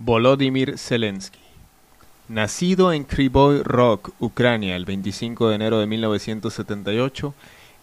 [0.00, 1.40] Volodymyr Zelensky.
[2.28, 7.34] Nacido en Kryvyi Rog, Ucrania, el 25 de enero de 1978,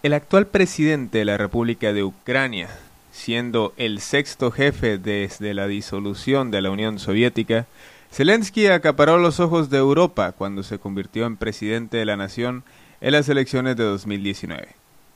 [0.01, 2.69] el actual presidente de la República de Ucrania,
[3.11, 7.65] siendo el sexto jefe desde la disolución de la Unión Soviética,
[8.13, 12.63] Zelensky acaparó los ojos de Europa cuando se convirtió en presidente de la nación
[13.01, 14.69] en las elecciones de 2019.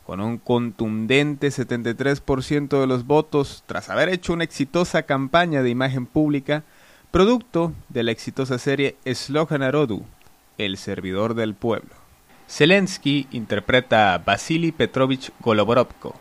[0.06, 6.06] Con un contundente 73% de los votos, tras haber hecho una exitosa campaña de imagen
[6.06, 6.64] pública,
[7.12, 10.04] producto de la exitosa serie Sloga Narodu,
[10.60, 11.90] El servidor del pueblo.
[12.48, 16.14] Zelensky interpreta a Vasily Petrovich Goloborovko,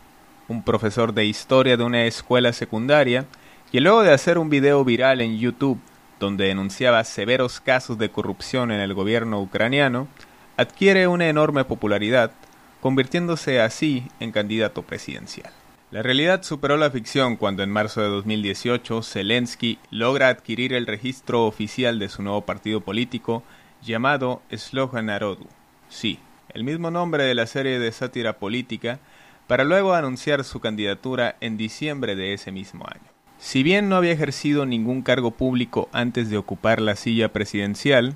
[0.48, 3.27] un profesor de historia de una escuela secundaria,
[3.70, 5.78] que luego de hacer un video viral en YouTube
[6.19, 10.09] donde denunciaba severos casos de corrupción en el gobierno ucraniano,
[10.56, 12.33] adquiere una enorme popularidad,
[12.80, 15.52] convirtiéndose así en candidato presidencial.
[15.91, 21.47] La realidad superó la ficción cuando en marzo de 2018 Zelensky logra adquirir el registro
[21.47, 23.42] oficial de su nuevo partido político
[23.80, 25.47] llamado Sloga Narodu.
[25.89, 26.19] Sí,
[26.50, 29.00] el mismo nombre de la serie de sátira política,
[29.47, 33.11] para luego anunciar su candidatura en diciembre de ese mismo año.
[33.39, 38.14] Si bien no había ejercido ningún cargo público antes de ocupar la silla presidencial,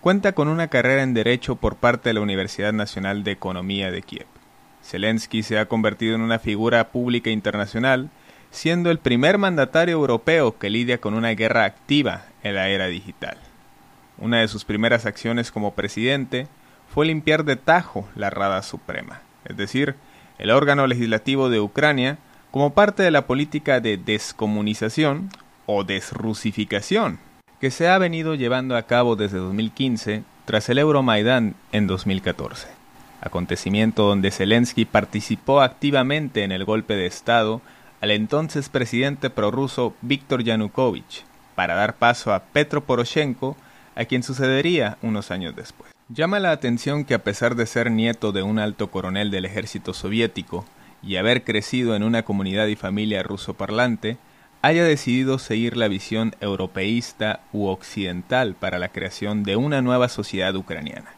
[0.00, 4.02] cuenta con una carrera en Derecho por parte de la Universidad Nacional de Economía de
[4.02, 4.26] Kiev.
[4.86, 8.08] Zelensky se ha convertido en una figura pública internacional,
[8.50, 13.36] siendo el primer mandatario europeo que lidia con una guerra activa en la era digital.
[14.18, 16.46] Una de sus primeras acciones como presidente
[16.94, 19.96] fue limpiar de tajo la Rada Suprema, es decir,
[20.38, 22.18] el órgano legislativo de Ucrania,
[22.52, 25.30] como parte de la política de descomunización
[25.66, 27.18] o desrusificación
[27.60, 32.75] que se ha venido llevando a cabo desde 2015 tras el Euromaidán en 2014
[33.20, 37.60] acontecimiento donde Zelensky participó activamente en el golpe de Estado
[38.00, 43.56] al entonces presidente prorruso Víctor Yanukovych, para dar paso a Petro Poroshenko,
[43.94, 45.92] a quien sucedería unos años después.
[46.08, 49.94] Llama la atención que a pesar de ser nieto de un alto coronel del ejército
[49.94, 50.64] soviético
[51.02, 54.18] y haber crecido en una comunidad y familia ruso parlante,
[54.62, 60.54] haya decidido seguir la visión europeísta u occidental para la creación de una nueva sociedad
[60.54, 61.16] ucraniana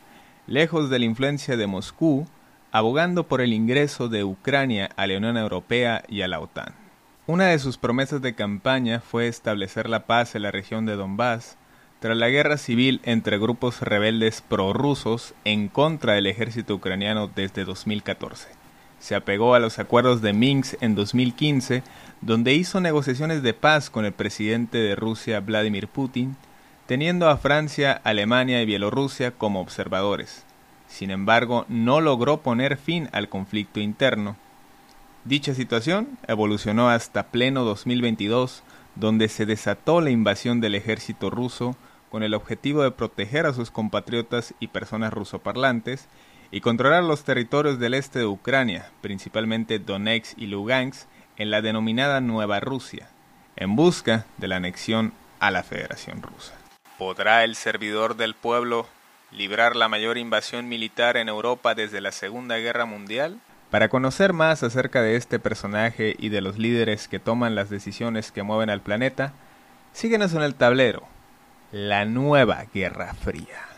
[0.48, 2.26] lejos de la influencia de Moscú,
[2.72, 6.74] abogando por el ingreso de Ucrania a la Unión Europea y a la OTAN.
[7.26, 11.58] Una de sus promesas de campaña fue establecer la paz en la región de Donbass
[12.00, 18.48] tras la guerra civil entre grupos rebeldes prorrusos en contra del ejército ucraniano desde 2014.
[19.00, 21.82] Se apegó a los acuerdos de Minsk en 2015,
[22.22, 26.36] donde hizo negociaciones de paz con el presidente de Rusia Vladimir Putin
[26.88, 30.46] teniendo a Francia, Alemania y Bielorrusia como observadores.
[30.88, 34.36] Sin embargo, no logró poner fin al conflicto interno.
[35.26, 38.62] Dicha situación evolucionó hasta pleno 2022,
[38.94, 41.76] donde se desató la invasión del ejército ruso
[42.10, 46.08] con el objetivo de proteger a sus compatriotas y personas rusoparlantes
[46.50, 51.06] y controlar los territorios del este de Ucrania, principalmente Donetsk y Lugansk,
[51.36, 53.10] en la denominada Nueva Rusia,
[53.56, 56.54] en busca de la anexión a la Federación Rusa.
[56.98, 58.84] ¿Podrá el servidor del pueblo
[59.30, 63.38] librar la mayor invasión militar en Europa desde la Segunda Guerra Mundial?
[63.70, 68.32] Para conocer más acerca de este personaje y de los líderes que toman las decisiones
[68.32, 69.32] que mueven al planeta,
[69.92, 71.06] síguenos en el tablero,
[71.70, 73.77] la nueva Guerra Fría.